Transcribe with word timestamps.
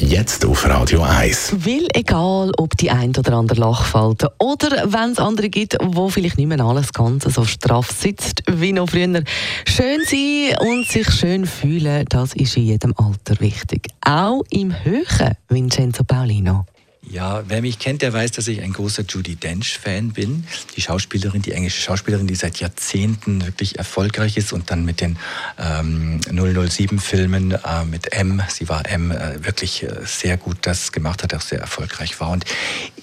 Jetzt 0.00 0.44
auf 0.46 0.64
Radio 0.64 1.02
1. 1.02 1.54
Weil 1.66 1.88
egal, 1.92 2.52
ob 2.56 2.76
die 2.76 2.88
ein 2.88 3.10
oder 3.16 3.32
andere 3.32 3.58
Lachfalte 3.58 4.30
oder 4.38 4.92
wenn 4.92 5.10
es 5.10 5.18
andere 5.18 5.48
gibt, 5.48 5.76
wo 5.82 6.08
vielleicht 6.08 6.38
nicht 6.38 6.46
mehr 6.46 6.60
alles 6.60 6.92
Ganze 6.92 7.30
so 7.30 7.44
straff 7.44 7.90
sitzt 7.90 8.44
wie 8.46 8.72
noch 8.72 8.90
früher. 8.90 9.24
Schön 9.66 10.04
sein 10.04 10.56
und 10.60 10.86
sich 10.86 11.10
schön 11.10 11.46
fühlen, 11.46 12.04
das 12.08 12.32
ist 12.34 12.56
in 12.56 12.66
jedem 12.66 12.94
Alter 12.96 13.40
wichtig. 13.40 13.88
Auch 14.00 14.44
im 14.50 14.72
Höhen, 14.84 15.34
Vincenzo 15.48 16.04
Paulino. 16.04 16.64
Ja, 17.10 17.42
wer 17.48 17.62
mich 17.62 17.78
kennt, 17.78 18.02
der 18.02 18.12
weiß, 18.12 18.32
dass 18.32 18.48
ich 18.48 18.60
ein 18.60 18.72
großer 18.72 19.02
Judy 19.08 19.36
Dench-Fan 19.36 20.12
bin. 20.12 20.44
Die 20.76 20.82
Schauspielerin, 20.82 21.40
die 21.40 21.52
englische 21.52 21.80
Schauspielerin, 21.80 22.26
die 22.26 22.34
seit 22.34 22.60
Jahrzehnten 22.60 23.46
wirklich 23.46 23.78
erfolgreich 23.78 24.36
ist 24.36 24.52
und 24.52 24.70
dann 24.70 24.84
mit 24.84 25.00
den 25.00 25.16
ähm, 25.58 26.20
007-Filmen 26.20 27.52
äh, 27.52 27.84
mit 27.90 28.12
M, 28.12 28.42
sie 28.48 28.68
war 28.68 28.86
M, 28.86 29.10
äh, 29.10 29.42
wirklich 29.42 29.84
äh, 29.84 30.00
sehr 30.04 30.36
gut 30.36 30.58
das 30.62 30.92
gemacht 30.92 31.22
hat, 31.22 31.32
auch 31.32 31.40
sehr 31.40 31.60
erfolgreich 31.60 32.20
war. 32.20 32.30
Und 32.30 32.44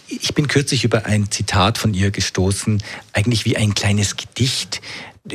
ich 0.07 0.35
bin 0.35 0.47
kürzlich 0.47 0.83
über 0.83 1.05
ein 1.05 1.31
Zitat 1.31 1.79
von 1.79 1.95
ihr 1.95 2.11
gestoßen, 2.11 2.83
eigentlich 3.11 3.45
wie 3.45 3.57
ein 3.57 3.73
kleines 3.73 4.17
Gedicht, 4.17 4.81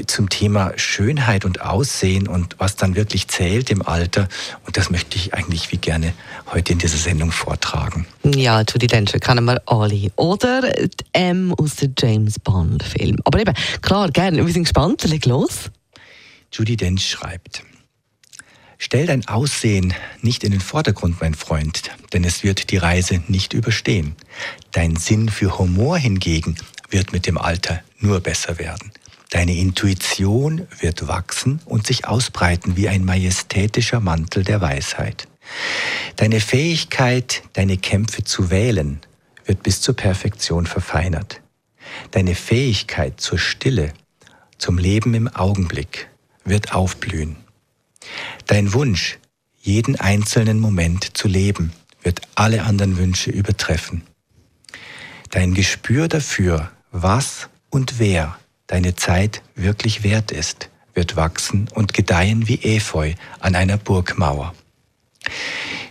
zum 0.07 0.29
Thema 0.29 0.73
Schönheit 0.77 1.45
und 1.45 1.63
Aussehen 1.63 2.29
und 2.29 2.57
was 2.59 2.77
dann 2.77 2.95
wirklich 2.95 3.29
zählt 3.29 3.71
im 3.71 3.83
Alter. 3.83 4.29
Und 4.67 4.77
das 4.77 4.91
möchte 4.91 5.17
ich 5.17 5.35
eigentlich 5.35 5.73
wie 5.73 5.79
gerne 5.79 6.13
heute 6.53 6.73
in 6.73 6.79
dieser 6.79 6.99
Sendung 6.99 7.33
vortragen. 7.33 8.07
Ja, 8.25 8.61
Judy 8.61 8.87
Dench 8.87 9.13
kennen 9.21 9.45
wir 9.45 9.61
alle. 9.67 10.13
Oder 10.17 10.63
die 10.63 11.05
M 11.13 11.55
aus 11.55 11.77
dem 11.77 11.95
James 11.99 12.39
Bond 12.39 12.83
Film. 12.83 13.19
Aber 13.25 13.41
eben, 13.41 13.55
klar, 13.83 14.11
gerne. 14.11 14.45
Wir 14.45 14.53
sind 14.53 14.65
gespannt. 14.65 15.03
Leg 15.05 15.27
los. 15.27 15.71
Judy 16.53 16.77
Dench 16.77 17.09
schreibt. 17.09 17.65
Stell 18.83 19.07
dein 19.07 19.29
Aussehen 19.29 19.93
nicht 20.23 20.43
in 20.43 20.53
den 20.53 20.61
Vordergrund, 20.61 21.21
mein 21.21 21.35
Freund, 21.35 21.91
denn 22.15 22.25
es 22.25 22.43
wird 22.43 22.71
die 22.71 22.79
Reise 22.79 23.23
nicht 23.29 23.53
überstehen. 23.53 24.17
Dein 24.73 24.97
Sinn 24.97 25.29
für 25.29 25.59
Humor 25.59 25.99
hingegen 25.99 26.57
wird 26.89 27.13
mit 27.13 27.27
dem 27.27 27.37
Alter 27.37 27.83
nur 27.99 28.21
besser 28.21 28.59
werden. 28.59 28.91
Deine 29.31 29.57
Intuition 29.57 30.67
wird 30.81 31.07
wachsen 31.07 31.61
und 31.65 31.87
sich 31.87 32.07
ausbreiten 32.07 32.77
wie 32.77 32.89
ein 32.89 33.05
majestätischer 33.05 34.01
Mantel 34.01 34.43
der 34.43 34.61
Weisheit. 34.61 35.29
Deine 36.17 36.41
Fähigkeit, 36.41 37.45
deine 37.53 37.77
Kämpfe 37.77 38.25
zu 38.25 38.51
wählen, 38.51 39.01
wird 39.45 39.63
bis 39.63 39.81
zur 39.81 39.95
Perfektion 39.95 40.67
verfeinert. 40.67 41.41
Deine 42.11 42.35
Fähigkeit 42.35 43.21
zur 43.21 43.39
Stille, 43.39 43.93
zum 44.59 44.79
Leben 44.79 45.15
im 45.15 45.29
Augenblick, 45.29 46.09
wird 46.45 46.75
aufblühen. 46.75 47.37
Dein 48.47 48.73
Wunsch, 48.73 49.19
jeden 49.61 49.99
einzelnen 49.99 50.59
Moment 50.59 51.17
zu 51.17 51.29
leben, 51.29 51.73
wird 52.03 52.21
alle 52.35 52.65
anderen 52.65 52.97
Wünsche 52.97 53.31
übertreffen. 53.31 54.03
Dein 55.31 55.55
Gespür 55.55 56.09
dafür, 56.09 56.73
was 56.91 57.49
und 57.71 58.01
wer 58.01 58.37
deine 58.71 58.95
Zeit 58.95 59.43
wirklich 59.57 60.05
wert 60.05 60.31
ist, 60.31 60.71
wird 60.95 61.17
wachsen 61.17 61.69
und 61.75 61.93
gedeihen 61.93 62.47
wie 62.47 62.63
Efeu 62.63 63.15
an 63.41 63.57
einer 63.57 63.77
Burgmauer. 63.77 64.55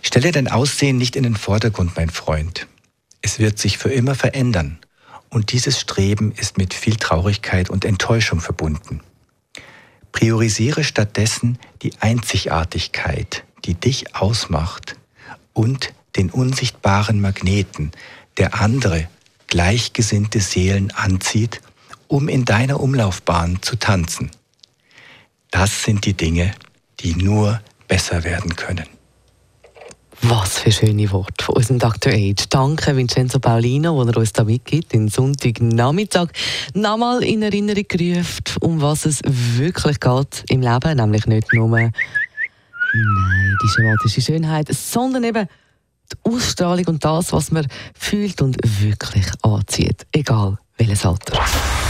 Stelle 0.00 0.32
dein 0.32 0.48
Aussehen 0.48 0.96
nicht 0.96 1.14
in 1.14 1.24
den 1.24 1.36
Vordergrund, 1.36 1.94
mein 1.96 2.08
Freund. 2.08 2.66
Es 3.20 3.38
wird 3.38 3.58
sich 3.58 3.76
für 3.76 3.90
immer 3.90 4.14
verändern 4.14 4.78
und 5.28 5.52
dieses 5.52 5.78
Streben 5.78 6.32
ist 6.32 6.56
mit 6.56 6.72
viel 6.72 6.96
Traurigkeit 6.96 7.68
und 7.68 7.84
Enttäuschung 7.84 8.40
verbunden. 8.40 9.02
Priorisiere 10.12 10.82
stattdessen 10.82 11.58
die 11.82 11.92
Einzigartigkeit, 12.00 13.44
die 13.66 13.74
dich 13.74 14.16
ausmacht 14.16 14.96
und 15.52 15.92
den 16.16 16.30
unsichtbaren 16.30 17.20
Magneten, 17.20 17.92
der 18.38 18.58
andere 18.58 19.06
gleichgesinnte 19.48 20.40
Seelen 20.40 20.92
anzieht 20.92 21.60
um 22.10 22.28
in 22.28 22.44
deiner 22.44 22.80
Umlaufbahn 22.80 23.62
zu 23.62 23.76
tanzen. 23.76 24.32
Das 25.52 25.84
sind 25.84 26.04
die 26.04 26.14
Dinge, 26.14 26.52
die 26.98 27.14
nur 27.14 27.60
besser 27.86 28.24
werden 28.24 28.56
können. 28.56 28.86
Was 30.22 30.58
für 30.58 30.72
schöne 30.72 31.10
Worte 31.12 31.44
von 31.44 31.56
unserem 31.56 31.78
Dr. 31.78 32.12
Age. 32.12 32.46
Danke 32.50 32.94
Vincenzo 32.94 33.38
Paulino, 33.38 33.94
wo 33.94 34.02
er 34.02 34.16
uns 34.16 34.32
da 34.32 34.44
mitgibt, 34.44 34.92
den 34.92 35.08
Sonntagnachmittag 35.08 36.28
nochmal 36.74 37.22
in 37.22 37.42
Erinnerung 37.42 37.84
gerufen, 37.88 38.42
um 38.60 38.82
was 38.82 39.06
es 39.06 39.20
wirklich 39.24 39.98
geht 40.00 40.44
im 40.48 40.62
Leben, 40.62 40.96
nämlich 40.96 41.26
nicht 41.26 41.52
nur 41.54 41.68
nein, 41.68 41.92
die 43.62 43.68
schematische 43.68 44.20
Schönheit, 44.20 44.68
sondern 44.74 45.24
eben 45.24 45.46
die 46.12 46.30
Ausstrahlung 46.30 46.86
und 46.88 47.04
das, 47.04 47.32
was 47.32 47.52
man 47.52 47.66
fühlt 47.94 48.42
und 48.42 48.58
wirklich 48.62 49.26
anzieht, 49.42 50.06
egal 50.12 50.58
welches 50.76 51.06
Alter. 51.06 51.40